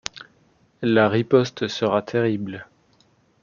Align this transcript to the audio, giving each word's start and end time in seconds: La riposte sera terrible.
La 0.81 1.03
riposte 1.09 1.67
sera 1.69 2.01
terrible. 2.13 2.65